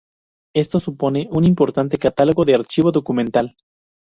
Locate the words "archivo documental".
2.55-3.55